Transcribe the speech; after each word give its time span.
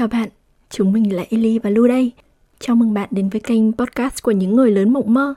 Chào 0.00 0.08
bạn, 0.08 0.28
chúng 0.70 0.92
mình 0.92 1.16
là 1.16 1.24
Eli 1.30 1.58
và 1.58 1.70
Lu 1.70 1.86
đây. 1.86 2.12
Chào 2.58 2.76
mừng 2.76 2.94
bạn 2.94 3.08
đến 3.10 3.28
với 3.28 3.40
kênh 3.40 3.72
podcast 3.72 4.22
của 4.22 4.30
những 4.30 4.56
người 4.56 4.70
lớn 4.70 4.92
mộng 4.92 5.14
mơ. 5.14 5.34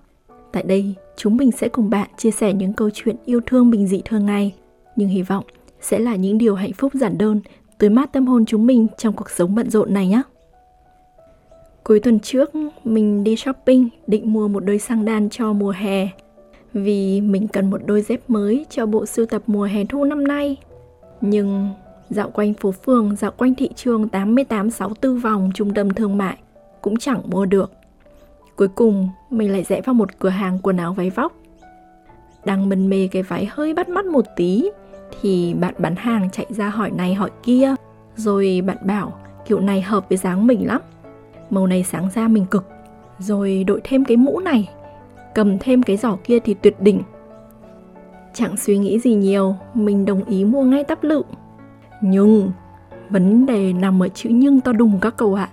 Tại 0.52 0.64
đây, 0.64 0.94
chúng 1.16 1.38
mình 1.38 1.52
sẽ 1.52 1.70
cùng 1.70 1.90
bạn 1.90 2.10
chia 2.18 2.32
sẻ 2.32 2.54
những 2.54 2.74
câu 2.74 2.90
chuyện 2.94 3.16
yêu 3.26 3.42
thương 3.46 3.72
bình 3.72 3.88
dị 3.88 4.02
thường 4.06 4.26
ngày, 4.26 4.56
nhưng 4.96 5.10
hy 5.10 5.22
vọng 5.22 5.44
sẽ 5.82 6.00
là 6.00 6.16
những 6.16 6.38
điều 6.38 6.56
hạnh 6.56 6.74
phúc 6.74 6.92
giản 6.96 7.18
đơn, 7.18 7.42
tưới 7.78 7.90
mát 7.90 8.14
tâm 8.14 8.28
hồn 8.28 8.46
chúng 8.46 8.68
mình 8.68 8.88
trong 8.98 9.14
cuộc 9.14 9.30
sống 9.30 9.56
bận 9.56 9.70
rộn 9.70 9.94
này 9.94 10.08
nhé. 10.08 10.22
Cuối 11.84 12.00
tuần 12.00 12.20
trước, 12.20 12.52
mình 12.84 13.24
đi 13.24 13.36
shopping 13.36 13.90
định 14.08 14.34
mua 14.34 14.48
một 14.48 14.66
đôi 14.66 14.80
xăng 14.80 15.06
đan 15.06 15.30
cho 15.30 15.54
mùa 15.54 15.72
hè 15.72 16.08
vì 16.74 17.22
mình 17.22 17.48
cần 17.48 17.70
một 17.70 17.82
đôi 17.86 18.02
dép 18.02 18.30
mới 18.30 18.66
cho 18.70 18.86
bộ 18.86 19.06
sưu 19.06 19.26
tập 19.26 19.44
mùa 19.48 19.64
hè 19.64 19.86
thu 19.86 20.04
năm 20.04 20.28
nay. 20.28 20.58
Nhưng 21.22 21.70
dạo 22.14 22.30
quanh 22.30 22.54
phố 22.54 22.72
phường, 22.72 23.16
dạo 23.16 23.32
quanh 23.38 23.56
thị 23.56 23.70
trường 23.76 24.10
8864 24.10 25.20
vòng 25.20 25.52
trung 25.54 25.74
tâm 25.74 25.94
thương 25.94 26.18
mại 26.18 26.38
cũng 26.82 26.98
chẳng 26.98 27.22
mua 27.26 27.46
được. 27.46 27.72
Cuối 28.56 28.68
cùng, 28.68 29.10
mình 29.30 29.52
lại 29.52 29.64
rẽ 29.64 29.82
vào 29.82 29.94
một 29.94 30.20
cửa 30.20 30.30
hàng 30.30 30.60
quần 30.64 30.78
áo 30.78 30.94
váy 30.94 31.10
vóc. 31.10 31.34
Đang 32.46 32.70
mân 32.70 32.90
mê 32.90 33.08
cái 33.12 33.24
váy 33.24 33.48
hơi 33.52 33.74
bắt 33.74 33.90
mắt 33.90 34.06
một 34.06 34.26
tí 34.36 34.70
thì 35.22 35.54
bạn 35.54 35.74
bán 35.78 35.96
hàng 35.96 36.30
chạy 36.30 36.46
ra 36.50 36.70
hỏi 36.70 36.92
này 36.92 37.14
hỏi 37.14 37.30
kia, 37.44 37.76
rồi 38.16 38.62
bạn 38.66 38.78
bảo 38.86 39.14
kiểu 39.48 39.60
này 39.60 39.82
hợp 39.82 40.10
với 40.10 40.18
dáng 40.18 40.48
mình 40.48 40.68
lắm. 40.68 40.82
Màu 41.50 41.68
này 41.68 41.84
sáng 41.84 42.10
ra 42.16 42.28
mình 42.28 42.46
cực, 42.46 42.70
rồi 43.20 43.64
đội 43.64 43.82
thêm 43.84 44.06
cái 44.06 44.18
mũ 44.18 44.40
này, 44.40 44.70
cầm 45.36 45.60
thêm 45.60 45.84
cái 45.84 45.98
giỏ 45.98 46.18
kia 46.24 46.40
thì 46.40 46.54
tuyệt 46.54 46.82
đỉnh. 46.82 47.02
Chẳng 48.34 48.58
suy 48.58 48.78
nghĩ 48.78 49.00
gì 49.00 49.14
nhiều, 49.14 49.56
mình 49.74 50.06
đồng 50.06 50.24
ý 50.24 50.46
mua 50.46 50.64
ngay 50.64 50.84
tắp 50.84 51.04
lự. 51.04 51.24
Nhưng, 52.06 52.52
vấn 53.10 53.46
đề 53.46 53.74
nằm 53.74 54.04
ở 54.04 54.08
chữ 54.08 54.30
nhưng 54.30 54.62
to 54.62 54.72
đùng 54.72 55.00
các 55.02 55.18
cậu 55.18 55.34
ạ. 55.34 55.50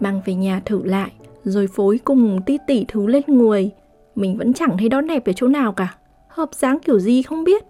Mang 0.00 0.20
về 0.24 0.34
nhà 0.34 0.60
thử 0.64 0.84
lại, 0.84 1.12
rồi 1.44 1.66
phối 1.66 1.98
cùng 2.04 2.40
tí 2.46 2.58
tỉ 2.66 2.84
thứ 2.88 3.06
lên 3.06 3.22
người. 3.26 3.70
Mình 4.14 4.38
vẫn 4.38 4.52
chẳng 4.52 4.78
thấy 4.78 4.88
đó 4.88 5.00
đẹp 5.00 5.26
ở 5.26 5.32
chỗ 5.36 5.48
nào 5.48 5.72
cả. 5.72 5.94
Hợp 6.28 6.48
dáng 6.52 6.78
kiểu 6.84 6.98
gì 6.98 7.22
không 7.22 7.44
biết. 7.44 7.64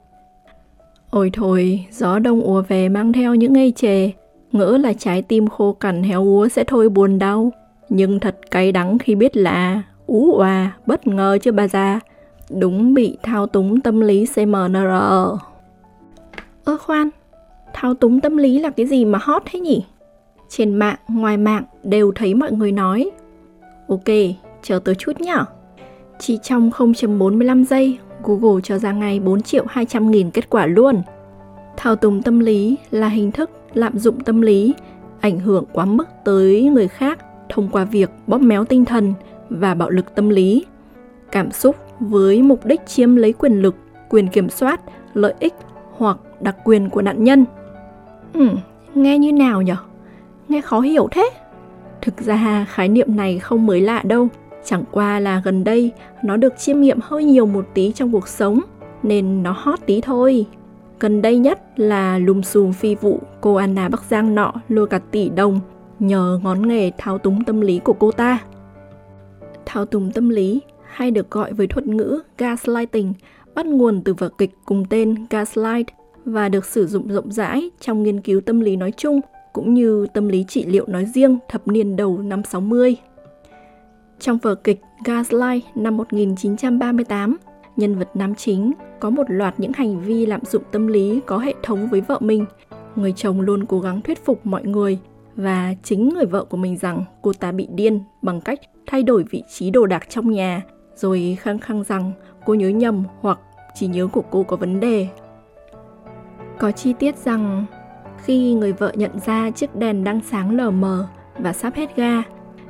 Ôi 1.11 1.31
thôi, 1.33 1.87
gió 1.91 2.19
đông 2.19 2.41
ùa 2.41 2.62
về 2.69 2.89
mang 2.89 3.12
theo 3.12 3.34
những 3.34 3.53
ngây 3.53 3.72
chề, 3.77 4.11
ngỡ 4.53 4.78
là 4.78 4.92
trái 4.92 5.22
tim 5.22 5.47
khô 5.47 5.72
cằn 5.72 6.03
héo 6.03 6.25
úa 6.25 6.48
sẽ 6.48 6.65
thôi 6.65 6.89
buồn 6.89 7.19
đau. 7.19 7.53
Nhưng 7.89 8.20
thật 8.20 8.37
cay 8.50 8.72
đắng 8.72 8.98
khi 8.98 9.15
biết 9.15 9.37
là 9.37 9.83
ú 10.06 10.39
oà, 10.39 10.72
bất 10.87 11.06
ngờ 11.06 11.39
chứ 11.42 11.53
bà 11.53 11.69
già. 11.69 12.00
Đúng 12.61 12.95
bị 12.95 13.19
thao 13.22 13.47
túng 13.47 13.81
tâm 13.81 14.00
lý 14.00 14.27
CMNR. 14.34 14.77
Ơ 16.65 16.77
khoan, 16.81 17.11
thao 17.75 17.94
túng 17.94 18.20
tâm 18.20 18.36
lý 18.36 18.58
là 18.58 18.70
cái 18.70 18.86
gì 18.86 19.05
mà 19.05 19.19
hot 19.22 19.42
thế 19.47 19.61
nhỉ? 19.61 19.84
Trên 20.48 20.75
mạng, 20.75 20.97
ngoài 21.08 21.36
mạng 21.36 21.64
đều 21.83 22.12
thấy 22.14 22.34
mọi 22.34 22.53
người 22.53 22.72
nói. 22.72 23.11
Ok, 23.89 24.14
chờ 24.62 24.81
tôi 24.84 24.94
chút 24.94 25.20
nhá. 25.20 25.44
Chỉ 26.19 26.39
trong 26.42 26.70
0.45 26.70 27.64
giây, 27.64 27.98
Google 28.22 28.61
cho 28.62 28.78
ra 28.78 28.92
ngay 28.92 29.20
4 29.20 29.42
triệu 29.42 29.64
200 29.69 30.11
nghìn 30.11 30.31
kết 30.31 30.50
quả 30.50 30.66
luôn. 30.66 31.03
Thao 31.77 31.97
túng 31.97 32.22
tâm 32.22 32.41
lý 32.41 32.77
là 32.91 33.08
hình 33.08 33.33
thức 33.33 33.50
lạm 33.75 33.98
dụng 33.98 34.20
tâm 34.20 34.41
lý, 34.41 34.75
ảnh 35.20 35.41
hưởng 35.41 35.64
quá 35.72 35.84
mức 35.84 36.09
tới 36.25 36.62
người 36.62 36.88
khác 36.88 37.19
thông 37.48 37.69
qua 37.69 37.84
việc 37.84 38.11
bóp 38.27 38.41
méo 38.41 38.64
tinh 38.64 38.84
thần 38.84 39.14
và 39.50 39.75
bạo 39.75 39.91
lực 39.91 40.14
tâm 40.14 40.28
lý. 40.28 40.64
Cảm 41.33 41.50
xúc 41.50 41.77
với 42.00 42.42
mục 42.42 42.66
đích 42.66 42.86
chiếm 42.86 43.16
lấy 43.16 43.33
quyền 43.33 43.62
lực, 43.62 43.75
quyền 44.09 44.28
kiểm 44.28 44.50
soát, 44.50 44.81
lợi 45.14 45.34
ích 45.41 45.55
hoặc 45.97 46.16
đặc 46.41 46.56
quyền 46.65 46.91
của 46.91 47.03
nạn 47.03 47.25
nhân. 47.25 47.44
Ừ, 48.34 48.49
nghe 48.95 49.19
như 49.19 49.33
nào 49.33 49.62
nhở? 49.62 49.77
Nghe 50.49 50.61
khó 50.61 50.81
hiểu 50.81 51.09
thế. 51.11 51.31
Thực 52.03 52.21
ra 52.21 52.67
khái 52.69 52.89
niệm 52.89 53.17
này 53.17 53.39
không 53.39 53.67
mới 53.67 53.81
lạ 53.81 54.03
đâu, 54.05 54.28
chẳng 54.65 54.84
qua 54.91 55.21
là 55.21 55.43
gần 55.45 55.65
đây 55.65 55.93
nó 56.25 56.37
được 56.37 56.59
chiêm 56.59 56.81
nghiệm 56.81 56.99
hơi 57.03 57.25
nhiều 57.25 57.47
một 57.47 57.67
tí 57.75 57.93
trong 57.93 58.12
cuộc 58.12 58.28
sống 58.28 58.61
nên 59.03 59.43
nó 59.43 59.55
hot 59.59 59.78
tí 59.87 60.00
thôi. 60.00 60.47
Gần 61.00 61.23
đây 61.23 61.39
nhất 61.39 61.62
là 61.77 62.19
lùm 62.19 62.43
xùm 62.43 62.73
phi 62.73 62.94
vụ 62.94 63.21
cô 63.41 63.55
Anna 63.55 63.89
Bắc 63.89 64.03
Giang 64.03 64.34
nọ 64.34 64.53
lừa 64.69 64.87
cả 64.87 64.99
tỷ 65.11 65.28
đồng 65.28 65.61
nhờ 65.99 66.41
ngón 66.43 66.69
nghề 66.69 66.91
thao 66.99 67.19
túng 67.19 67.44
tâm 67.44 67.61
lý 67.61 67.78
của 67.78 67.93
cô 67.93 68.11
ta. 68.11 68.39
Thao 69.67 69.84
túng 69.84 70.12
tâm 70.12 70.28
lý 70.28 70.61
hay 70.84 71.11
được 71.11 71.31
gọi 71.31 71.53
với 71.53 71.67
thuật 71.67 71.87
ngữ 71.87 72.21
gaslighting 72.39 73.15
bắt 73.55 73.67
nguồn 73.67 74.03
từ 74.05 74.15
vở 74.15 74.28
kịch 74.28 74.50
cùng 74.65 74.84
tên 74.91 75.27
Gaslight 75.31 75.89
và 76.25 76.49
được 76.49 76.65
sử 76.65 76.87
dụng 76.87 77.09
rộng 77.09 77.33
rãi 77.33 77.71
trong 77.81 78.03
nghiên 78.03 78.21
cứu 78.21 78.41
tâm 78.41 78.61
lý 78.61 78.77
nói 78.77 78.93
chung 78.97 79.21
cũng 79.53 79.75
như 79.75 80.07
tâm 80.15 80.29
lý 80.29 80.45
trị 80.49 80.65
liệu 80.65 80.87
nói 80.87 81.05
riêng 81.05 81.39
thập 81.49 81.69
niên 81.69 81.97
đầu 81.97 82.19
năm 82.19 82.43
60. 82.45 82.97
Trong 84.21 84.39
vở 84.39 84.55
kịch 84.55 84.81
Gaslight 85.05 85.65
năm 85.75 85.97
1938, 85.97 87.37
nhân 87.77 87.99
vật 87.99 88.09
nam 88.15 88.35
chính 88.35 88.73
có 89.01 89.11
một 89.11 89.25
loạt 89.29 89.61
những 89.61 89.73
hành 89.73 90.01
vi 90.01 90.27
lạm 90.27 90.45
dụng 90.45 90.62
tâm 90.73 90.87
lý 90.87 91.21
có 91.27 91.39
hệ 91.39 91.55
thống 91.62 91.89
với 91.91 92.01
vợ 92.01 92.19
mình. 92.21 92.45
Người 92.97 93.12
chồng 93.17 93.41
luôn 93.41 93.67
cố 93.67 93.81
gắng 93.81 94.01
thuyết 94.01 94.25
phục 94.25 94.47
mọi 94.47 94.65
người 94.65 94.99
và 95.37 95.75
chính 95.83 96.09
người 96.09 96.27
vợ 96.27 96.45
của 96.45 96.56
mình 96.56 96.77
rằng 96.77 97.05
cô 97.23 97.33
ta 97.33 97.53
bị 97.53 97.69
điên 97.75 98.01
bằng 98.23 98.41
cách 98.41 98.59
thay 98.87 99.03
đổi 99.03 99.25
vị 99.31 99.43
trí 99.49 99.71
đồ 99.71 99.87
đạc 99.87 100.06
trong 100.09 100.31
nhà, 100.31 100.62
rồi 100.97 101.37
khăng 101.41 101.59
khăng 101.59 101.85
rằng 101.85 102.12
cô 102.47 102.55
nhớ 102.55 102.69
nhầm 102.69 103.05
hoặc 103.21 103.39
trí 103.75 103.87
nhớ 103.87 104.06
của 104.06 104.23
cô 104.31 104.43
có 104.43 104.56
vấn 104.56 104.81
đề. 104.81 105.09
Có 106.59 106.70
chi 106.70 106.92
tiết 106.92 107.16
rằng 107.16 107.65
khi 108.19 108.54
người 108.54 108.72
vợ 108.72 108.92
nhận 108.94 109.19
ra 109.19 109.50
chiếc 109.50 109.76
đèn 109.76 110.04
đang 110.04 110.20
sáng 110.20 110.56
lờ 110.56 110.70
mờ 110.70 111.09
và 111.38 111.53
sắp 111.53 111.75
hết 111.75 111.97
ga, 111.97 112.22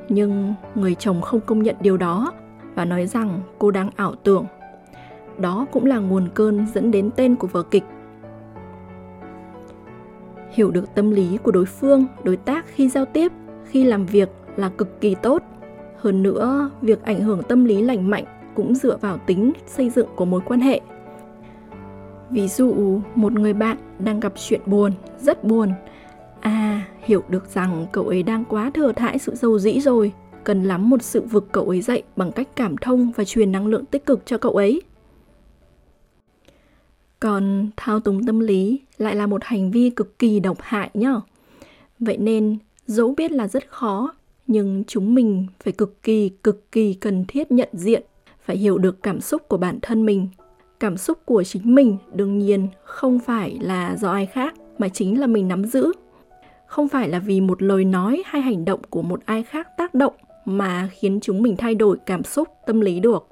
nhưng 0.09 0.55
người 0.75 0.95
chồng 0.95 1.21
không 1.21 1.41
công 1.41 1.62
nhận 1.62 1.77
điều 1.81 1.97
đó 1.97 2.33
và 2.75 2.84
nói 2.84 3.06
rằng 3.06 3.41
cô 3.59 3.71
đang 3.71 3.91
ảo 3.97 4.15
tưởng. 4.15 4.47
Đó 5.39 5.67
cũng 5.73 5.84
là 5.84 5.99
nguồn 5.99 6.28
cơn 6.34 6.67
dẫn 6.75 6.91
đến 6.91 7.11
tên 7.17 7.37
của 7.37 7.47
vở 7.47 7.62
kịch. 7.62 7.84
Hiểu 10.50 10.71
được 10.71 10.94
tâm 10.94 11.11
lý 11.11 11.39
của 11.43 11.50
đối 11.50 11.65
phương, 11.65 12.06
đối 12.25 12.37
tác 12.37 12.67
khi 12.69 12.89
giao 12.89 13.05
tiếp, 13.05 13.33
khi 13.65 13.84
làm 13.84 14.06
việc 14.06 14.28
là 14.56 14.69
cực 14.69 15.00
kỳ 15.00 15.15
tốt. 15.15 15.43
Hơn 15.97 16.23
nữa, 16.23 16.71
việc 16.81 17.03
ảnh 17.03 17.21
hưởng 17.21 17.43
tâm 17.43 17.65
lý 17.65 17.83
lành 17.83 18.11
mạnh 18.11 18.25
cũng 18.55 18.75
dựa 18.75 18.97
vào 18.97 19.19
tính 19.19 19.53
xây 19.67 19.91
dựng 19.91 20.09
của 20.17 20.25
mối 20.25 20.41
quan 20.47 20.61
hệ 20.61 20.81
ví 22.31 22.49
dụ, 22.49 23.01
một 23.15 23.33
người 23.33 23.53
bạn 23.53 23.77
đang 23.99 24.21
gặp 24.21 24.33
chuyện 24.37 24.61
buồn, 24.67 24.93
rất 25.21 25.45
buồn. 25.45 25.73
À 26.41 26.85
hiểu 27.05 27.23
được 27.29 27.49
rằng 27.55 27.87
cậu 27.93 28.09
ấy 28.09 28.23
đang 28.23 28.45
quá 28.45 28.71
thừa 28.75 28.93
thãi 28.93 29.19
sự 29.19 29.35
giàu 29.35 29.59
dĩ 29.59 29.81
rồi. 29.81 30.12
Cần 30.45 30.65
lắm 30.65 30.91
một 30.91 31.03
sự 31.03 31.21
vực 31.21 31.49
cậu 31.53 31.69
ấy 31.69 31.81
dậy 31.81 32.03
bằng 32.17 32.33
cách 32.33 32.49
cảm 32.57 32.77
thông 32.77 33.12
và 33.17 33.25
truyền 33.25 33.53
năng 33.53 33.67
lượng 33.67 33.85
tích 33.85 34.07
cực 34.07 34.27
cho 34.27 34.39
cậu 34.39 34.53
ấy. 34.53 34.83
Còn 37.21 37.71
thao 37.77 38.01
túng 38.01 38.27
tâm 38.27 38.41
lý 38.41 38.81
lại 38.99 39.17
là 39.17 39.27
một 39.27 39.45
hành 39.45 39.71
vi 39.71 39.91
cực 39.91 40.19
kỳ 40.19 40.41
độc 40.41 40.59
hại 40.61 40.91
nhá. 40.95 41.15
Vậy 41.99 42.17
nên, 42.17 42.59
dẫu 42.87 43.15
biết 43.17 43.33
là 43.33 43.49
rất 43.49 43.71
khó, 43.71 44.15
nhưng 44.47 44.85
chúng 44.87 45.15
mình 45.15 45.47
phải 45.65 45.73
cực 45.73 46.03
kỳ 46.03 46.29
cực 46.29 46.73
kỳ 46.73 46.95
cần 46.95 47.25
thiết 47.29 47.53
nhận 47.53 47.69
diện, 47.73 48.03
phải 48.45 48.56
hiểu 48.56 48.79
được 48.79 49.03
cảm 49.03 49.21
xúc 49.21 49.49
của 49.49 49.56
bản 49.56 49.79
thân 49.83 50.06
mình 50.06 50.29
cảm 50.84 50.97
xúc 50.97 51.19
của 51.25 51.43
chính 51.43 51.75
mình 51.75 51.97
đương 52.15 52.39
nhiên 52.39 52.69
không 52.83 53.19
phải 53.19 53.59
là 53.61 53.97
do 53.99 54.11
ai 54.11 54.27
khác, 54.27 54.55
mà 54.78 54.89
chính 54.89 55.21
là 55.21 55.27
mình 55.27 55.49
nắm 55.49 55.65
giữ. 55.65 55.93
Không 56.67 56.89
phải 56.89 57.09
là 57.09 57.19
vì 57.19 57.41
một 57.41 57.62
lời 57.62 57.84
nói 57.84 58.22
hay 58.27 58.43
hành 58.43 58.65
động 58.65 58.81
của 58.91 59.03
một 59.03 59.21
ai 59.25 59.43
khác 59.43 59.69
tác 59.77 59.94
động 59.94 60.15
mà 60.44 60.89
khiến 60.93 61.19
chúng 61.23 61.43
mình 61.43 61.56
thay 61.56 61.75
đổi 61.75 61.97
cảm 62.06 62.25
xúc, 62.25 62.49
tâm 62.67 62.81
lý 62.81 63.00
được. 63.00 63.29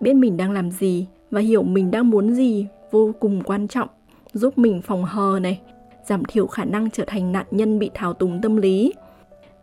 Biết 0.00 0.14
mình 0.14 0.36
đang 0.36 0.52
làm 0.52 0.70
gì 0.70 1.06
và 1.30 1.40
hiểu 1.40 1.62
mình 1.62 1.90
đang 1.90 2.10
muốn 2.10 2.34
gì 2.34 2.66
vô 2.90 3.12
cùng 3.20 3.42
quan 3.44 3.68
trọng, 3.68 3.88
giúp 4.32 4.58
mình 4.58 4.82
phòng 4.82 5.04
hờ 5.04 5.38
này, 5.42 5.60
giảm 6.04 6.24
thiểu 6.24 6.46
khả 6.46 6.64
năng 6.64 6.90
trở 6.90 7.04
thành 7.06 7.32
nạn 7.32 7.46
nhân 7.50 7.78
bị 7.78 7.90
thao 7.94 8.12
túng 8.12 8.40
tâm 8.40 8.56
lý. 8.56 8.92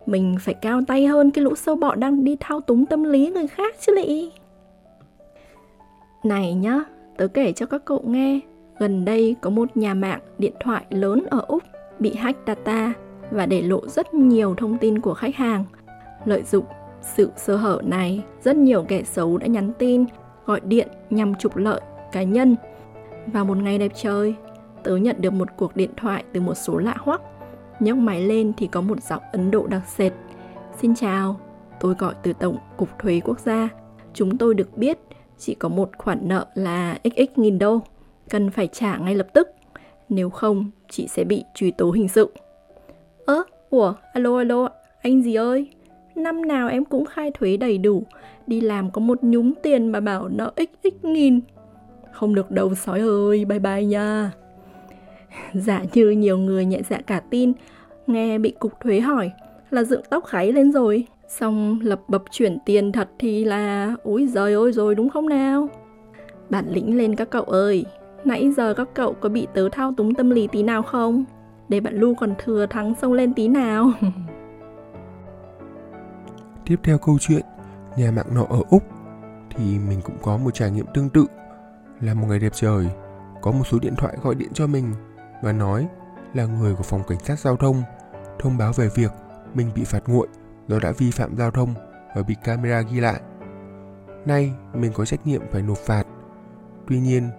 Mình 0.05 0.35
phải 0.39 0.53
cao 0.53 0.81
tay 0.87 1.05
hơn 1.05 1.31
cái 1.31 1.43
lũ 1.43 1.55
sâu 1.55 1.75
bọ 1.75 1.95
đang 1.95 2.23
đi 2.23 2.37
thao 2.39 2.61
túng 2.61 2.85
tâm 2.85 3.03
lý 3.03 3.29
người 3.29 3.47
khác 3.47 3.75
chứ 3.79 3.95
lị 3.95 4.31
này 6.25 6.53
nhá, 6.53 6.79
tớ 7.17 7.27
kể 7.27 7.51
cho 7.51 7.65
các 7.65 7.85
cậu 7.85 8.01
nghe, 8.05 8.39
gần 8.79 9.05
đây 9.05 9.35
có 9.41 9.49
một 9.49 9.77
nhà 9.77 9.93
mạng 9.93 10.19
điện 10.37 10.53
thoại 10.59 10.85
lớn 10.89 11.23
ở 11.29 11.45
Úc 11.47 11.63
bị 11.99 12.15
hack 12.15 12.39
data 12.47 12.93
và 13.31 13.45
để 13.45 13.61
lộ 13.61 13.87
rất 13.87 14.13
nhiều 14.13 14.55
thông 14.57 14.77
tin 14.77 14.99
của 14.99 15.13
khách 15.13 15.35
hàng. 15.35 15.65
Lợi 16.25 16.43
dụng 16.43 16.65
sự 17.01 17.31
sơ 17.35 17.55
hở 17.55 17.81
này, 17.83 18.23
rất 18.43 18.55
nhiều 18.55 18.85
kẻ 18.87 19.03
xấu 19.03 19.37
đã 19.37 19.47
nhắn 19.47 19.71
tin, 19.79 20.05
gọi 20.45 20.59
điện 20.59 20.87
nhằm 21.09 21.35
trục 21.35 21.57
lợi 21.57 21.81
cá 22.11 22.23
nhân. 22.23 22.55
Vào 23.27 23.45
một 23.45 23.57
ngày 23.57 23.77
đẹp 23.77 23.91
trời, 23.95 24.35
tớ 24.83 24.95
nhận 24.95 25.15
được 25.19 25.33
một 25.33 25.47
cuộc 25.57 25.75
điện 25.75 25.89
thoại 25.97 26.23
từ 26.33 26.41
một 26.41 26.53
số 26.53 26.77
lạ 26.77 26.95
hoắc. 26.99 27.21
Nhấc 27.79 27.97
máy 27.97 28.21
lên 28.21 28.53
thì 28.57 28.67
có 28.67 28.81
một 28.81 29.03
giọng 29.03 29.23
Ấn 29.31 29.51
Độ 29.51 29.67
đặc 29.67 29.81
sệt. 29.87 30.13
Xin 30.81 30.95
chào, 30.95 31.39
tôi 31.79 31.95
gọi 31.99 32.13
từ 32.23 32.33
Tổng 32.33 32.57
cục 32.77 32.89
Thuế 32.99 33.21
Quốc 33.23 33.39
gia. 33.39 33.69
Chúng 34.13 34.37
tôi 34.37 34.53
được 34.53 34.77
biết 34.77 34.99
chỉ 35.37 35.55
có 35.55 35.69
một 35.69 35.89
khoản 35.97 36.19
nợ 36.23 36.45
là 36.55 36.97
xx 37.03 37.37
nghìn 37.37 37.59
đô, 37.59 37.81
cần 38.29 38.49
phải 38.49 38.67
trả 38.67 38.97
ngay 38.97 39.15
lập 39.15 39.27
tức, 39.33 39.47
nếu 40.09 40.29
không 40.29 40.71
chị 40.89 41.07
sẽ 41.07 41.23
bị 41.23 41.43
truy 41.53 41.71
tố 41.71 41.91
hình 41.91 42.07
sự. 42.07 42.31
Ơ, 43.25 43.43
ủa, 43.69 43.93
alo 44.13 44.37
alo, 44.37 44.69
anh 45.01 45.23
gì 45.23 45.35
ơi? 45.35 45.69
Năm 46.15 46.41
nào 46.41 46.67
em 46.67 46.85
cũng 46.85 47.05
khai 47.05 47.31
thuế 47.33 47.57
đầy 47.57 47.77
đủ, 47.77 48.03
đi 48.47 48.61
làm 48.61 48.91
có 48.91 48.99
một 49.01 49.23
nhúng 49.23 49.53
tiền 49.63 49.87
mà 49.87 49.99
bảo 49.99 50.27
nợ 50.27 50.51
xx 50.57 51.05
nghìn. 51.05 51.41
Không 52.11 52.35
được 52.35 52.51
đâu 52.51 52.75
sói 52.75 52.99
ơi, 52.99 53.45
bye 53.45 53.59
bye 53.59 53.83
nha. 53.83 54.31
Giả 55.53 55.79
dạ 55.83 55.85
như 55.93 56.09
nhiều 56.09 56.37
người 56.37 56.65
nhẹ 56.65 56.81
dạ 56.89 56.97
cả 57.07 57.21
tin, 57.29 57.53
nghe 58.07 58.37
bị 58.37 58.51
cục 58.59 58.79
thuế 58.79 58.99
hỏi 58.99 59.31
là 59.69 59.83
dựng 59.83 60.01
tóc 60.09 60.23
gáy 60.31 60.51
lên 60.51 60.71
rồi. 60.71 61.07
Xong 61.39 61.79
lập 61.81 62.01
bập 62.07 62.23
chuyển 62.31 62.57
tiền 62.65 62.91
thật 62.91 63.09
thì 63.19 63.45
là 63.45 63.95
Úi 64.03 64.27
giời 64.27 64.53
ơi 64.53 64.71
rồi, 64.71 64.95
đúng 64.95 65.09
không 65.09 65.29
nào? 65.29 65.67
Bản 66.49 66.65
lĩnh 66.69 66.97
lên 66.97 67.15
các 67.15 67.29
cậu 67.29 67.43
ơi, 67.43 67.85
Nãy 68.25 68.51
giờ 68.57 68.73
các 68.73 68.89
cậu 68.93 69.13
có 69.13 69.29
bị 69.29 69.47
tớ 69.53 69.69
thao 69.71 69.93
túng 69.97 70.13
tâm 70.13 70.29
lý 70.29 70.47
tí 70.47 70.63
nào 70.63 70.83
không? 70.83 71.23
Để 71.69 71.79
bạn 71.79 71.95
Lu 71.95 72.13
còn 72.19 72.33
thừa 72.43 72.65
thắng 72.65 72.93
xông 73.01 73.13
lên 73.13 73.33
tí 73.33 73.47
nào? 73.47 73.91
Tiếp 76.65 76.75
theo 76.83 76.97
câu 76.97 77.17
chuyện, 77.19 77.41
Nhà 77.97 78.11
mạng 78.11 78.35
nọ 78.35 78.45
ở 78.49 78.59
Úc, 78.69 78.83
Thì 79.49 79.79
mình 79.87 79.99
cũng 80.03 80.15
có 80.21 80.37
một 80.37 80.53
trải 80.53 80.71
nghiệm 80.71 80.85
tương 80.93 81.09
tự. 81.09 81.25
Là 82.01 82.13
một 82.13 82.25
ngày 82.29 82.39
đẹp 82.39 82.53
trời, 82.53 82.87
Có 83.41 83.51
một 83.51 83.67
số 83.67 83.77
điện 83.81 83.93
thoại 83.97 84.17
gọi 84.23 84.35
điện 84.35 84.49
cho 84.53 84.67
mình 84.67 84.93
Và 85.43 85.51
nói 85.51 85.87
là 86.33 86.45
người 86.45 86.75
của 86.75 86.83
phòng 86.83 87.01
cảnh 87.07 87.19
sát 87.19 87.39
giao 87.39 87.55
thông 87.55 87.83
Thông 88.39 88.57
báo 88.57 88.71
về 88.75 88.89
việc 88.95 89.11
mình 89.53 89.69
bị 89.75 89.83
phạt 89.83 90.03
nguội 90.07 90.27
do 90.67 90.79
đã 90.79 90.91
vi 90.97 91.11
phạm 91.11 91.37
giao 91.37 91.51
thông 91.51 91.73
và 92.15 92.23
bị 92.23 92.35
camera 92.43 92.81
ghi 92.81 92.99
lại. 92.99 93.21
Nay 94.25 94.53
mình 94.73 94.91
có 94.95 95.05
trách 95.05 95.27
nhiệm 95.27 95.41
phải 95.51 95.61
nộp 95.61 95.77
phạt. 95.77 96.03
Tuy 96.87 96.99
nhiên, 96.99 97.29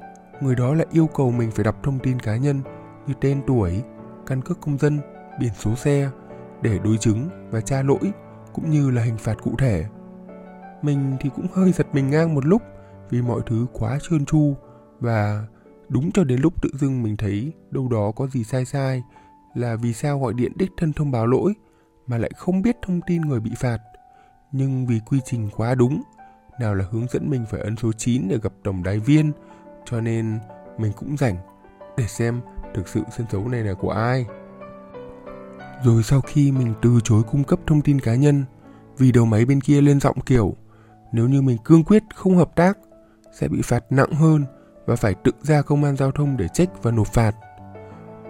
người 0.40 0.54
đó 0.54 0.74
lại 0.74 0.86
yêu 0.90 1.06
cầu 1.06 1.30
mình 1.30 1.50
phải 1.50 1.64
đọc 1.64 1.76
thông 1.82 1.98
tin 1.98 2.20
cá 2.20 2.36
nhân 2.36 2.60
như 3.06 3.14
tên 3.20 3.42
tuổi, 3.46 3.82
căn 4.26 4.42
cước 4.42 4.60
công 4.60 4.78
dân, 4.78 5.00
biển 5.40 5.52
số 5.58 5.74
xe 5.74 6.10
để 6.62 6.78
đối 6.84 6.96
chứng 6.96 7.28
và 7.50 7.60
tra 7.60 7.82
lỗi 7.82 8.12
cũng 8.52 8.70
như 8.70 8.90
là 8.90 9.02
hình 9.02 9.18
phạt 9.18 9.42
cụ 9.42 9.54
thể. 9.58 9.84
Mình 10.82 11.16
thì 11.20 11.30
cũng 11.36 11.46
hơi 11.52 11.72
giật 11.72 11.86
mình 11.92 12.10
ngang 12.10 12.34
một 12.34 12.46
lúc 12.46 12.62
vì 13.10 13.22
mọi 13.22 13.40
thứ 13.46 13.66
quá 13.72 13.98
trơn 14.02 14.24
tru 14.24 14.54
và 15.00 15.46
đúng 15.88 16.12
cho 16.12 16.24
đến 16.24 16.40
lúc 16.40 16.62
tự 16.62 16.70
dưng 16.74 17.02
mình 17.02 17.16
thấy 17.16 17.52
đâu 17.70 17.88
đó 17.88 18.12
có 18.16 18.26
gì 18.26 18.44
sai 18.44 18.64
sai 18.64 19.02
là 19.54 19.76
vì 19.76 19.92
sao 19.92 20.20
gọi 20.20 20.34
điện 20.34 20.52
đích 20.56 20.70
thân 20.76 20.92
thông 20.92 21.10
báo 21.10 21.26
lỗi 21.26 21.54
mà 22.06 22.18
lại 22.18 22.30
không 22.36 22.62
biết 22.62 22.76
thông 22.82 23.00
tin 23.00 23.22
người 23.22 23.40
bị 23.40 23.50
phạt. 23.56 23.78
Nhưng 24.52 24.86
vì 24.86 25.00
quy 25.06 25.20
trình 25.24 25.50
quá 25.56 25.74
đúng, 25.74 26.02
nào 26.60 26.74
là 26.74 26.84
hướng 26.90 27.06
dẫn 27.08 27.30
mình 27.30 27.44
phải 27.50 27.60
ấn 27.60 27.76
số 27.76 27.92
9 27.92 28.28
để 28.28 28.38
gặp 28.42 28.52
tổng 28.64 28.82
đài 28.82 28.98
viên, 28.98 29.32
cho 29.84 30.00
nên 30.00 30.38
mình 30.78 30.92
cũng 30.96 31.16
rảnh 31.16 31.36
để 31.96 32.06
xem 32.06 32.40
thực 32.74 32.88
sự 32.88 33.02
sân 33.16 33.26
xấu 33.32 33.48
này 33.48 33.60
là 33.60 33.74
của 33.74 33.90
ai. 33.90 34.26
Rồi 35.84 36.02
sau 36.02 36.20
khi 36.20 36.52
mình 36.52 36.74
từ 36.82 37.00
chối 37.04 37.22
cung 37.22 37.44
cấp 37.44 37.58
thông 37.66 37.80
tin 37.80 38.00
cá 38.00 38.14
nhân, 38.14 38.44
vì 38.98 39.12
đầu 39.12 39.26
máy 39.26 39.44
bên 39.44 39.60
kia 39.60 39.80
lên 39.80 40.00
giọng 40.00 40.20
kiểu 40.20 40.56
nếu 41.12 41.28
như 41.28 41.42
mình 41.42 41.58
cương 41.64 41.84
quyết 41.84 42.02
không 42.14 42.36
hợp 42.36 42.56
tác 42.56 42.78
sẽ 43.32 43.48
bị 43.48 43.62
phạt 43.62 43.84
nặng 43.90 44.12
hơn 44.12 44.44
và 44.86 44.96
phải 44.96 45.14
tự 45.14 45.32
ra 45.42 45.62
công 45.62 45.84
an 45.84 45.96
giao 45.96 46.10
thông 46.10 46.36
để 46.36 46.48
trách 46.48 46.82
và 46.82 46.90
nộp 46.90 47.06
phạt. 47.06 47.32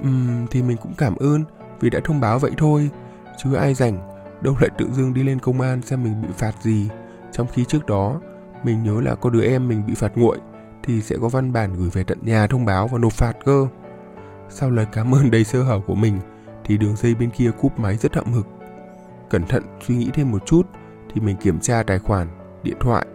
Ừm, 0.03 0.47
thì 0.50 0.62
mình 0.62 0.76
cũng 0.76 0.94
cảm 0.99 1.17
ơn 1.17 1.44
vì 1.81 1.91
đã 1.91 2.00
thông 2.05 2.21
báo 2.21 2.38
vậy 2.38 2.50
thôi 2.56 2.91
chứ 3.39 3.55
ai 3.55 3.75
rảnh, 3.75 4.09
đâu 4.41 4.57
lại 4.61 4.71
tự 4.79 4.89
dưng 4.93 5.15
đi 5.15 5.23
lên 5.23 5.39
công 5.39 5.61
an 5.61 5.83
xem 5.83 6.03
mình 6.03 6.23
bị 6.23 6.29
phạt 6.39 6.53
gì. 6.63 6.89
Trong 7.33 7.47
khi 7.53 7.65
trước 7.65 7.87
đó, 7.87 8.21
mình 8.65 8.83
nhớ 8.83 9.01
là 9.01 9.15
có 9.15 9.31
đứa 9.31 9.43
em 9.43 9.69
mình 9.69 9.83
bị 9.87 9.95
phạt 9.95 10.13
nguội, 10.17 10.39
thì 10.83 11.01
sẽ 11.01 11.17
có 11.21 11.29
văn 11.29 11.53
bản 11.53 11.75
gửi 11.75 11.91
về 11.93 12.05
tận 12.05 12.19
nhà 12.23 12.47
thông 12.47 12.65
báo 12.65 12.89
và 12.89 12.99
nộp 12.99 13.13
phạt 13.13 13.33
cơ. 13.45 13.67
Sau 14.49 14.71
lời 14.71 14.87
cảm 14.93 15.15
ơn 15.15 15.31
đầy 15.31 15.45
sơ 15.45 15.63
hở 15.63 15.81
của 15.87 15.95
mình, 15.95 16.21
thì 16.65 16.79
đường 16.79 16.97
dây 16.97 17.15
bên 17.15 17.31
kia 17.31 17.51
cúp 17.61 17.79
máy 17.79 17.97
rất 17.97 18.15
hậm 18.15 18.33
hực. 18.33 18.47
Cẩn 19.31 19.47
thận 19.47 19.63
suy 19.87 19.97
nghĩ 19.97 20.11
thêm 20.15 20.31
một 20.31 20.47
chút, 20.47 20.63
thì 21.15 21.21
mình 21.21 21.37
kiểm 21.37 21.61
tra 21.61 21.83
tài 21.83 21.99
khoản, 21.99 22.29
điện 22.63 22.77
thoại, 22.81 23.07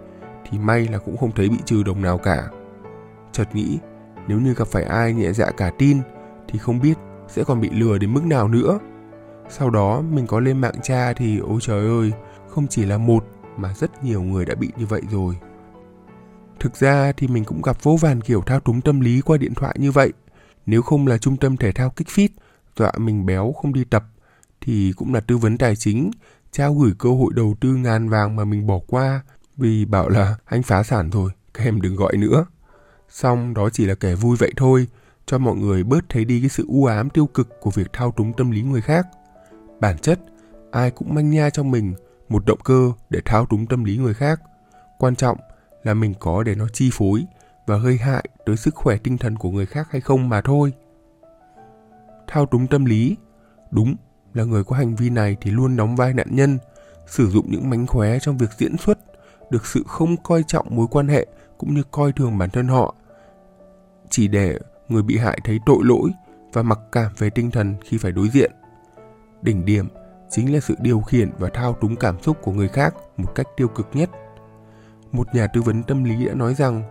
thì 0.49 0.57
may 0.59 0.87
là 0.87 0.97
cũng 0.97 1.17
không 1.17 1.31
thấy 1.31 1.49
bị 1.49 1.57
trừ 1.65 1.83
đồng 1.83 2.01
nào 2.01 2.17
cả. 2.17 2.47
Chợt 3.31 3.55
nghĩ, 3.55 3.79
nếu 4.27 4.39
như 4.39 4.53
gặp 4.53 4.67
phải 4.67 4.83
ai 4.83 5.13
nhẹ 5.13 5.33
dạ 5.33 5.51
cả 5.51 5.71
tin, 5.77 5.97
thì 6.47 6.59
không 6.59 6.79
biết 6.81 6.97
sẽ 7.27 7.43
còn 7.43 7.61
bị 7.61 7.69
lừa 7.69 7.97
đến 7.97 8.13
mức 8.13 8.25
nào 8.25 8.47
nữa 8.47 8.79
sau 9.49 9.69
đó 9.69 10.01
mình 10.01 10.27
có 10.27 10.39
lên 10.39 10.61
mạng 10.61 10.81
tra 10.83 11.13
thì 11.13 11.37
ôi 11.37 11.59
trời 11.61 11.87
ơi, 11.87 12.11
không 12.49 12.67
chỉ 12.67 12.85
là 12.85 12.97
một 12.97 13.25
mà 13.57 13.73
rất 13.73 14.03
nhiều 14.03 14.21
người 14.21 14.45
đã 14.45 14.55
bị 14.55 14.71
như 14.77 14.85
vậy 14.85 15.01
rồi. 15.11 15.35
Thực 16.59 16.75
ra 16.75 17.11
thì 17.17 17.27
mình 17.27 17.43
cũng 17.43 17.61
gặp 17.61 17.83
vô 17.83 17.97
vàn 18.01 18.21
kiểu 18.21 18.41
thao 18.41 18.59
túng 18.59 18.81
tâm 18.81 18.99
lý 18.99 19.21
qua 19.21 19.37
điện 19.37 19.53
thoại 19.53 19.75
như 19.79 19.91
vậy. 19.91 20.13
Nếu 20.65 20.81
không 20.81 21.07
là 21.07 21.17
trung 21.17 21.37
tâm 21.37 21.57
thể 21.57 21.71
thao 21.71 21.89
kích 21.89 22.07
fit, 22.07 22.29
dọa 22.77 22.91
mình 22.97 23.25
béo 23.25 23.53
không 23.61 23.73
đi 23.73 23.83
tập, 23.83 24.03
thì 24.61 24.93
cũng 24.95 25.13
là 25.13 25.19
tư 25.19 25.37
vấn 25.37 25.57
tài 25.57 25.75
chính, 25.75 26.11
trao 26.51 26.73
gửi 26.73 26.91
cơ 26.99 27.09
hội 27.09 27.33
đầu 27.35 27.55
tư 27.61 27.75
ngàn 27.75 28.09
vàng 28.09 28.35
mà 28.35 28.45
mình 28.45 28.67
bỏ 28.67 28.79
qua 28.87 29.21
vì 29.57 29.85
bảo 29.85 30.09
là 30.09 30.35
anh 30.45 30.63
phá 30.63 30.83
sản 30.83 31.09
rồi, 31.09 31.31
các 31.53 31.63
em 31.63 31.81
đừng 31.81 31.95
gọi 31.95 32.17
nữa. 32.17 32.45
Xong 33.09 33.53
đó 33.53 33.69
chỉ 33.69 33.85
là 33.85 33.95
kẻ 33.95 34.15
vui 34.15 34.37
vậy 34.37 34.53
thôi, 34.57 34.87
cho 35.25 35.37
mọi 35.37 35.55
người 35.55 35.83
bớt 35.83 36.09
thấy 36.09 36.25
đi 36.25 36.39
cái 36.39 36.49
sự 36.49 36.65
u 36.67 36.85
ám 36.85 37.09
tiêu 37.09 37.27
cực 37.27 37.49
của 37.61 37.71
việc 37.71 37.93
thao 37.93 38.11
túng 38.11 38.33
tâm 38.33 38.51
lý 38.51 38.61
người 38.61 38.81
khác. 38.81 39.07
Bản 39.79 39.97
chất, 39.97 40.19
ai 40.71 40.91
cũng 40.91 41.13
manh 41.13 41.29
nha 41.29 41.49
trong 41.49 41.71
mình 41.71 41.93
một 42.29 42.45
động 42.45 42.59
cơ 42.63 42.91
để 43.09 43.19
thao 43.25 43.45
túng 43.45 43.67
tâm 43.67 43.83
lý 43.83 43.97
người 43.97 44.13
khác. 44.13 44.41
Quan 44.97 45.15
trọng 45.15 45.37
là 45.83 45.93
mình 45.93 46.13
có 46.19 46.43
để 46.43 46.55
nó 46.55 46.67
chi 46.73 46.89
phối 46.93 47.25
và 47.67 47.77
gây 47.77 47.97
hại 47.97 48.29
tới 48.45 48.57
sức 48.57 48.75
khỏe 48.75 48.97
tinh 48.97 49.17
thần 49.17 49.35
của 49.35 49.49
người 49.49 49.65
khác 49.65 49.87
hay 49.91 50.01
không 50.01 50.29
mà 50.29 50.41
thôi. 50.41 50.73
Thao 52.27 52.45
túng 52.45 52.67
tâm 52.67 52.85
lý, 52.85 53.15
đúng 53.71 53.95
là 54.33 54.43
người 54.43 54.63
có 54.63 54.75
hành 54.75 54.95
vi 54.95 55.09
này 55.09 55.37
thì 55.41 55.51
luôn 55.51 55.77
đóng 55.77 55.95
vai 55.95 56.13
nạn 56.13 56.27
nhân, 56.31 56.57
sử 57.07 57.29
dụng 57.29 57.51
những 57.51 57.69
mánh 57.69 57.87
khóe 57.87 58.19
trong 58.19 58.37
việc 58.37 58.49
diễn 58.57 58.77
xuất, 58.77 58.99
được 59.49 59.65
sự 59.65 59.83
không 59.87 60.17
coi 60.23 60.43
trọng 60.47 60.75
mối 60.75 60.87
quan 60.91 61.07
hệ 61.07 61.27
cũng 61.57 61.73
như 61.73 61.83
coi 61.91 62.11
thường 62.11 62.37
bản 62.37 62.49
thân 62.49 62.67
họ. 62.67 62.95
Chỉ 64.09 64.27
để 64.27 64.59
người 64.89 65.03
bị 65.03 65.17
hại 65.17 65.39
thấy 65.43 65.59
tội 65.65 65.79
lỗi 65.81 66.09
và 66.53 66.63
mặc 66.63 66.79
cảm 66.91 67.11
về 67.17 67.29
tinh 67.29 67.51
thần 67.51 67.75
khi 67.85 67.97
phải 67.97 68.11
đối 68.11 68.29
diện. 68.29 68.51
Đỉnh 69.41 69.65
điểm 69.65 69.87
chính 70.29 70.53
là 70.53 70.59
sự 70.59 70.75
điều 70.79 71.01
khiển 71.01 71.31
và 71.37 71.49
thao 71.53 71.73
túng 71.73 71.95
cảm 71.95 72.21
xúc 72.21 72.37
của 72.41 72.51
người 72.51 72.67
khác 72.67 72.95
một 73.17 73.35
cách 73.35 73.47
tiêu 73.57 73.67
cực 73.67 73.87
nhất. 73.93 74.09
Một 75.11 75.35
nhà 75.35 75.47
tư 75.47 75.61
vấn 75.61 75.83
tâm 75.83 76.03
lý 76.03 76.25
đã 76.25 76.33
nói 76.33 76.53
rằng 76.53 76.83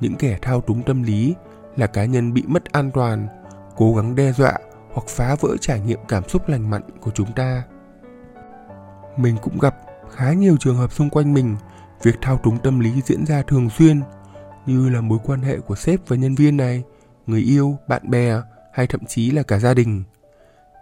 những 0.00 0.14
kẻ 0.16 0.38
thao 0.42 0.60
túng 0.60 0.82
tâm 0.82 1.02
lý 1.02 1.34
là 1.76 1.86
cá 1.86 2.04
nhân 2.04 2.34
bị 2.34 2.42
mất 2.46 2.72
an 2.72 2.90
toàn, 2.90 3.28
cố 3.76 3.94
gắng 3.94 4.14
đe 4.14 4.32
dọa 4.32 4.58
hoặc 4.92 5.08
phá 5.08 5.36
vỡ 5.40 5.56
trải 5.60 5.80
nghiệm 5.80 5.98
cảm 6.08 6.28
xúc 6.28 6.48
lành 6.48 6.70
mạnh 6.70 6.82
của 7.00 7.10
chúng 7.14 7.32
ta. 7.32 7.62
Mình 9.16 9.36
cũng 9.42 9.58
gặp 9.58 9.76
khá 10.10 10.32
nhiều 10.32 10.56
trường 10.60 10.76
hợp 10.76 10.92
xung 10.92 11.10
quanh 11.10 11.34
mình 11.34 11.56
việc 12.02 12.14
thao 12.22 12.38
túng 12.38 12.58
tâm 12.58 12.80
lý 12.80 13.02
diễn 13.06 13.26
ra 13.26 13.42
thường 13.42 13.70
xuyên 13.70 14.00
như 14.66 14.88
là 14.88 15.00
mối 15.00 15.18
quan 15.24 15.42
hệ 15.42 15.58
của 15.58 15.76
sếp 15.76 16.00
và 16.08 16.16
nhân 16.16 16.34
viên 16.34 16.56
này, 16.56 16.82
người 17.26 17.40
yêu, 17.40 17.76
bạn 17.88 18.10
bè 18.10 18.40
hay 18.72 18.86
thậm 18.86 19.04
chí 19.04 19.30
là 19.30 19.42
cả 19.42 19.58
gia 19.58 19.74
đình. 19.74 20.02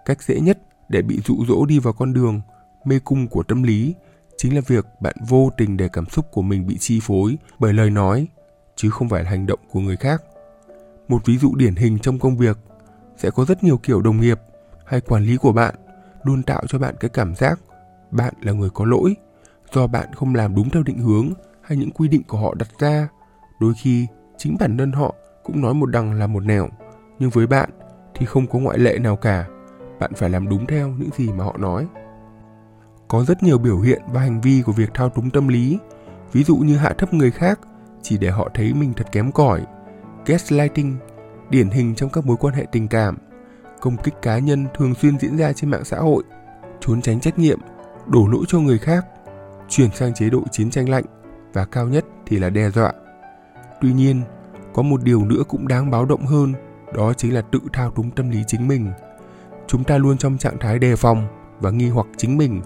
Cách 0.05 0.23
dễ 0.23 0.41
nhất 0.41 0.59
để 0.89 1.03
bị 1.03 1.21
dụ 1.25 1.45
dỗ 1.49 1.67
đi 1.67 1.79
vào 1.79 1.93
con 1.93 2.13
đường 2.13 2.41
mê 2.85 2.99
cung 3.05 3.29
của 3.29 3.43
tâm 3.43 3.63
lý, 3.63 3.95
chính 4.37 4.55
là 4.55 4.61
việc 4.67 4.87
bạn 5.01 5.15
vô 5.29 5.51
tình 5.57 5.77
để 5.77 5.89
cảm 5.89 6.07
xúc 6.07 6.27
của 6.33 6.43
mình 6.43 6.67
bị 6.67 6.79
chi 6.79 7.01
phối 7.03 7.39
bởi 7.59 7.73
lời 7.73 7.91
nói, 7.91 8.27
chứ 8.77 8.91
không 8.91 9.09
phải 9.09 9.25
là 9.25 9.31
hành 9.31 9.47
động 9.47 9.59
của 9.71 9.81
người 9.81 9.97
khác. 9.97 10.23
Một 11.09 11.23
ví 11.25 11.39
dụ 11.39 11.55
điển 11.55 11.75
hình 11.75 11.99
trong 11.99 12.19
công 12.19 12.37
việc, 12.37 12.59
sẽ 13.17 13.31
có 13.31 13.45
rất 13.45 13.65
nhiều 13.65 13.79
kiểu 13.79 14.01
đồng 14.03 14.21
nghiệp 14.21 14.41
hay 14.87 15.01
quản 15.01 15.25
lý 15.25 15.37
của 15.37 15.53
bạn 15.53 15.75
luôn 16.23 16.43
tạo 16.43 16.63
cho 16.69 16.79
bạn 16.79 16.95
cái 17.01 17.09
cảm 17.09 17.35
giác 17.35 17.61
bạn 18.11 18.35
là 18.43 18.53
người 18.53 18.71
có 18.71 18.85
lỗi 18.85 19.15
do 19.73 19.87
bạn 19.87 20.15
không 20.15 20.35
làm 20.35 20.55
đúng 20.55 20.71
theo 20.71 20.83
định 20.83 20.99
hướng 20.99 21.33
hay 21.63 21.79
những 21.79 21.91
quy 21.91 22.09
định 22.09 22.23
của 22.29 22.39
họ 22.39 22.55
đặt 22.55 22.69
ra. 22.79 23.09
Đôi 23.61 23.75
khi, 23.83 24.07
chính 24.37 24.57
bản 24.61 24.79
thân 24.79 24.93
họ 24.93 25.15
cũng 25.43 25.61
nói 25.61 25.75
một 25.75 25.87
đằng 25.87 26.13
là 26.13 26.27
một 26.27 26.45
nẻo, 26.45 26.69
nhưng 27.19 27.31
với 27.31 27.47
bạn 27.47 27.71
thì 28.15 28.27
không 28.27 28.47
có 28.47 28.59
ngoại 28.59 28.79
lệ 28.79 28.99
nào 28.99 29.17
cả 29.17 29.47
bạn 30.03 30.15
phải 30.15 30.31
làm 30.31 30.49
đúng 30.49 30.67
theo 30.67 30.89
những 30.89 31.11
gì 31.17 31.33
mà 31.33 31.45
họ 31.45 31.57
nói. 31.59 31.87
Có 33.09 33.25
rất 33.25 33.43
nhiều 33.43 33.59
biểu 33.59 33.81
hiện 33.81 34.03
và 34.13 34.21
hành 34.21 34.41
vi 34.41 34.63
của 34.67 34.73
việc 34.73 34.95
thao 34.95 35.09
túng 35.09 35.31
tâm 35.31 35.49
lý. 35.49 35.79
Ví 36.33 36.45
dụ 36.45 36.57
như 36.57 36.77
hạ 36.77 36.93
thấp 36.99 37.15
người 37.15 37.31
khác 37.31 37.61
chỉ 38.03 38.19
để 38.19 38.31
họ 38.31 38.49
thấy 38.55 38.75
mình 38.75 38.93
thật 38.97 39.13
kém 39.13 39.33
cỏi, 39.33 39.67
gaslighting, 40.27 40.97
điển 41.51 41.71
hình 41.71 41.95
trong 41.95 42.11
các 42.11 42.27
mối 42.27 42.37
quan 42.37 42.55
hệ 42.55 42.67
tình 42.73 42.89
cảm, 42.89 43.19
công 43.81 43.97
kích 43.97 44.15
cá 44.23 44.39
nhân 44.39 44.67
thường 44.75 44.95
xuyên 44.95 45.19
diễn 45.19 45.37
ra 45.37 45.53
trên 45.53 45.71
mạng 45.71 45.85
xã 45.85 45.97
hội, 45.97 46.23
trốn 46.81 47.03
tránh 47.03 47.21
trách 47.21 47.39
nhiệm, 47.39 47.59
đổ 48.07 48.27
lỗi 48.27 48.45
cho 48.49 48.59
người 48.59 48.79
khác, 48.79 49.07
chuyển 49.69 49.91
sang 49.95 50.15
chế 50.15 50.31
độ 50.31 50.43
chiến 50.51 50.71
tranh 50.71 50.89
lạnh 50.89 51.05
và 51.53 51.65
cao 51.65 51.89
nhất 51.89 52.05
thì 52.27 52.39
là 52.39 52.51
đe 52.51 52.71
dọa. 52.71 52.93
Tuy 53.81 53.93
nhiên, 53.93 54.23
có 54.75 54.83
một 54.83 55.03
điều 55.03 55.25
nữa 55.25 55.43
cũng 55.49 55.69
đáng 55.69 55.91
báo 55.91 56.05
động 56.05 56.27
hơn, 56.27 56.53
đó 56.95 57.13
chính 57.13 57.35
là 57.35 57.43
tự 57.43 57.61
thao 57.73 57.91
túng 57.91 58.11
tâm 58.11 58.31
lý 58.31 58.45
chính 58.47 58.69
mình 58.69 58.93
chúng 59.73 59.85
ta 59.85 59.99
luôn 59.99 60.19
trong 60.19 60.39
trạng 60.39 60.59
thái 60.59 60.79
đề 60.79 60.97
phòng 60.97 61.27
và 61.61 61.71
nghi 61.71 61.89
hoặc 61.89 62.07
chính 62.17 62.39
mình 62.39 62.63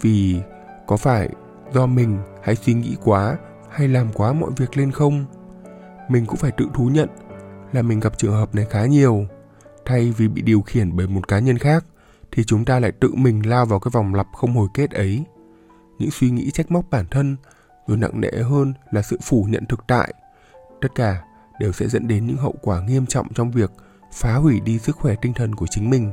vì 0.00 0.40
có 0.86 0.96
phải 0.96 1.28
do 1.72 1.86
mình 1.86 2.18
hay 2.42 2.56
suy 2.56 2.74
nghĩ 2.74 2.96
quá 3.04 3.36
hay 3.70 3.88
làm 3.88 4.12
quá 4.14 4.32
mọi 4.32 4.50
việc 4.56 4.76
lên 4.76 4.92
không 4.92 5.24
mình 6.08 6.26
cũng 6.26 6.36
phải 6.36 6.50
tự 6.50 6.66
thú 6.74 6.88
nhận 6.88 7.08
là 7.72 7.82
mình 7.82 8.00
gặp 8.00 8.18
trường 8.18 8.32
hợp 8.32 8.54
này 8.54 8.66
khá 8.70 8.86
nhiều 8.86 9.26
thay 9.84 10.12
vì 10.16 10.28
bị 10.28 10.42
điều 10.42 10.60
khiển 10.60 10.96
bởi 10.96 11.06
một 11.06 11.28
cá 11.28 11.38
nhân 11.38 11.58
khác 11.58 11.84
thì 12.32 12.44
chúng 12.44 12.64
ta 12.64 12.78
lại 12.80 12.92
tự 12.92 13.14
mình 13.14 13.48
lao 13.48 13.66
vào 13.66 13.80
cái 13.80 13.90
vòng 13.94 14.14
lặp 14.14 14.26
không 14.32 14.52
hồi 14.52 14.68
kết 14.74 14.90
ấy. 14.90 15.24
Những 15.98 16.10
suy 16.10 16.30
nghĩ 16.30 16.50
trách 16.50 16.70
móc 16.70 16.90
bản 16.90 17.04
thân, 17.10 17.36
rồi 17.86 17.96
nặng 17.96 18.20
nề 18.20 18.30
hơn 18.42 18.74
là 18.90 19.02
sự 19.02 19.18
phủ 19.22 19.46
nhận 19.48 19.66
thực 19.66 19.84
tại. 19.86 20.14
Tất 20.80 20.88
cả 20.94 21.22
đều 21.60 21.72
sẽ 21.72 21.88
dẫn 21.88 22.08
đến 22.08 22.26
những 22.26 22.36
hậu 22.36 22.54
quả 22.62 22.80
nghiêm 22.80 23.06
trọng 23.06 23.32
trong 23.32 23.50
việc 23.50 23.70
phá 24.12 24.34
hủy 24.34 24.60
đi 24.60 24.78
sức 24.78 24.96
khỏe 24.96 25.14
tinh 25.22 25.34
thần 25.34 25.54
của 25.54 25.66
chính 25.70 25.90
mình. 25.90 26.12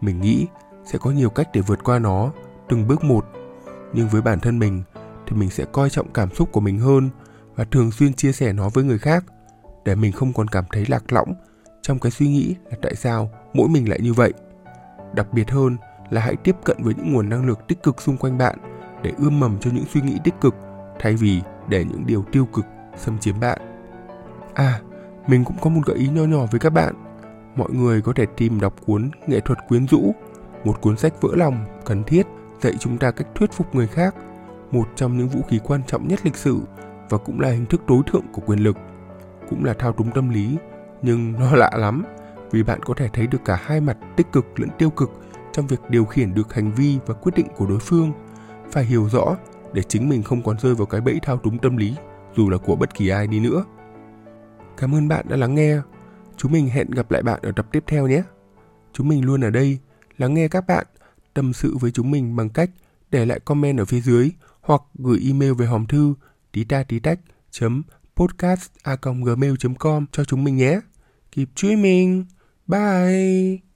Mình 0.00 0.20
nghĩ 0.20 0.46
sẽ 0.84 0.98
có 0.98 1.10
nhiều 1.10 1.30
cách 1.30 1.48
để 1.52 1.60
vượt 1.60 1.84
qua 1.84 1.98
nó, 1.98 2.32
từng 2.68 2.86
bước 2.86 3.04
một. 3.04 3.26
Nhưng 3.92 4.08
với 4.08 4.22
bản 4.22 4.40
thân 4.40 4.58
mình 4.58 4.82
thì 5.26 5.36
mình 5.36 5.50
sẽ 5.50 5.64
coi 5.72 5.90
trọng 5.90 6.12
cảm 6.12 6.34
xúc 6.34 6.52
của 6.52 6.60
mình 6.60 6.78
hơn 6.78 7.10
và 7.54 7.64
thường 7.64 7.92
xuyên 7.92 8.14
chia 8.14 8.32
sẻ 8.32 8.52
nó 8.52 8.68
với 8.68 8.84
người 8.84 8.98
khác 8.98 9.24
để 9.84 9.94
mình 9.94 10.12
không 10.12 10.32
còn 10.32 10.48
cảm 10.48 10.64
thấy 10.72 10.84
lạc 10.88 11.12
lõng 11.12 11.34
trong 11.82 11.98
cái 11.98 12.10
suy 12.10 12.28
nghĩ 12.28 12.54
là 12.70 12.76
tại 12.82 12.94
sao 12.94 13.30
mỗi 13.54 13.68
mình 13.68 13.88
lại 13.88 14.00
như 14.00 14.12
vậy. 14.12 14.32
Đặc 15.14 15.32
biệt 15.32 15.50
hơn 15.50 15.76
là 16.10 16.20
hãy 16.20 16.36
tiếp 16.36 16.56
cận 16.64 16.76
với 16.80 16.94
những 16.94 17.12
nguồn 17.12 17.28
năng 17.28 17.46
lượng 17.46 17.58
tích 17.68 17.82
cực 17.82 18.02
xung 18.02 18.16
quanh 18.16 18.38
bạn 18.38 18.58
để 19.02 19.12
ươm 19.18 19.40
mầm 19.40 19.58
cho 19.60 19.70
những 19.70 19.84
suy 19.94 20.00
nghĩ 20.00 20.18
tích 20.24 20.34
cực 20.40 20.54
thay 20.98 21.14
vì 21.14 21.40
để 21.68 21.84
những 21.84 22.06
điều 22.06 22.24
tiêu 22.32 22.46
cực 22.52 22.64
xâm 22.96 23.18
chiếm 23.18 23.40
bạn. 23.40 23.58
À, 24.54 24.80
mình 25.26 25.44
cũng 25.44 25.56
có 25.60 25.70
một 25.70 25.80
gợi 25.86 25.96
ý 25.96 26.08
nho 26.08 26.22
nhỏ 26.22 26.46
với 26.50 26.60
các 26.60 26.70
bạn. 26.70 26.94
Mọi 27.56 27.70
người 27.70 28.02
có 28.02 28.12
thể 28.12 28.26
tìm 28.36 28.60
đọc 28.60 28.74
cuốn 28.86 29.10
Nghệ 29.26 29.40
thuật 29.40 29.58
quyến 29.68 29.86
rũ, 29.86 30.14
một 30.64 30.80
cuốn 30.80 30.96
sách 30.96 31.20
vỡ 31.20 31.28
lòng 31.36 31.64
cần 31.84 32.04
thiết 32.04 32.26
dạy 32.60 32.72
chúng 32.78 32.98
ta 32.98 33.10
cách 33.10 33.26
thuyết 33.34 33.52
phục 33.52 33.74
người 33.74 33.86
khác, 33.86 34.14
một 34.70 34.88
trong 34.96 35.18
những 35.18 35.28
vũ 35.28 35.40
khí 35.48 35.60
quan 35.64 35.80
trọng 35.86 36.08
nhất 36.08 36.20
lịch 36.24 36.36
sử 36.36 36.60
và 37.08 37.18
cũng 37.18 37.40
là 37.40 37.50
hình 37.50 37.66
thức 37.66 37.86
đối 37.86 38.02
thượng 38.06 38.24
của 38.32 38.42
quyền 38.46 38.58
lực. 38.58 38.76
Cũng 39.50 39.64
là 39.64 39.74
thao 39.74 39.92
túng 39.92 40.10
tâm 40.10 40.28
lý, 40.28 40.56
nhưng 41.02 41.32
nó 41.32 41.56
lạ 41.56 41.70
lắm 41.74 42.04
vì 42.50 42.62
bạn 42.62 42.80
có 42.82 42.94
thể 42.94 43.08
thấy 43.12 43.26
được 43.26 43.44
cả 43.44 43.60
hai 43.62 43.80
mặt 43.80 43.96
tích 44.16 44.32
cực 44.32 44.60
lẫn 44.60 44.70
tiêu 44.78 44.90
cực 44.90 45.10
trong 45.52 45.66
việc 45.66 45.80
điều 45.88 46.04
khiển 46.04 46.34
được 46.34 46.54
hành 46.54 46.72
vi 46.72 46.98
và 47.06 47.14
quyết 47.14 47.32
định 47.34 47.46
của 47.56 47.66
đối 47.66 47.78
phương. 47.78 48.12
Phải 48.70 48.84
hiểu 48.84 49.08
rõ 49.08 49.36
để 49.72 49.82
chính 49.82 50.08
mình 50.08 50.22
không 50.22 50.42
còn 50.42 50.58
rơi 50.58 50.74
vào 50.74 50.86
cái 50.86 51.00
bẫy 51.00 51.18
thao 51.22 51.36
túng 51.36 51.58
tâm 51.58 51.76
lý 51.76 51.96
dù 52.36 52.50
là 52.50 52.58
của 52.58 52.76
bất 52.76 52.94
kỳ 52.94 53.08
ai 53.08 53.26
đi 53.26 53.40
nữa. 53.40 53.64
Cảm 54.76 54.94
ơn 54.94 55.08
bạn 55.08 55.26
đã 55.28 55.36
lắng 55.36 55.54
nghe. 55.54 55.76
Chúng 56.40 56.52
mình 56.52 56.68
hẹn 56.68 56.90
gặp 56.90 57.10
lại 57.10 57.22
bạn 57.22 57.40
ở 57.42 57.52
tập 57.56 57.66
tiếp 57.72 57.84
theo 57.86 58.06
nhé. 58.06 58.22
Chúng 58.92 59.08
mình 59.08 59.24
luôn 59.24 59.40
ở 59.40 59.50
đây, 59.50 59.78
lắng 60.18 60.34
nghe 60.34 60.48
các 60.48 60.66
bạn, 60.66 60.86
tâm 61.34 61.52
sự 61.52 61.76
với 61.76 61.90
chúng 61.90 62.10
mình 62.10 62.36
bằng 62.36 62.48
cách 62.48 62.70
để 63.10 63.26
lại 63.26 63.40
comment 63.40 63.78
ở 63.78 63.84
phía 63.84 64.00
dưới 64.00 64.30
hoặc 64.60 64.82
gửi 64.94 65.20
email 65.26 65.52
về 65.52 65.66
hòm 65.66 65.86
thư 65.86 66.14
tí 66.52 66.64
ta 66.64 66.82
tí 66.82 66.98
tách 66.98 67.20
chấm 67.50 67.82
podcast 68.16 68.70
a 68.82 68.96
gmail 69.02 69.54
com 69.78 70.06
cho 70.12 70.24
chúng 70.24 70.44
mình 70.44 70.56
nhé. 70.56 70.80
Keep 71.32 71.48
dreaming. 71.56 72.24
Bye. 72.66 73.69